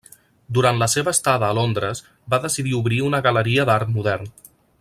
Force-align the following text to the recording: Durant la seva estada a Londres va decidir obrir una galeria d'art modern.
Durant 0.57 0.79
la 0.83 0.87
seva 0.93 1.13
estada 1.17 1.49
a 1.51 1.55
Londres 1.59 2.03
va 2.35 2.41
decidir 2.49 2.75
obrir 2.81 3.01
una 3.11 3.23
galeria 3.29 3.71
d'art 3.73 3.97
modern. 3.99 4.31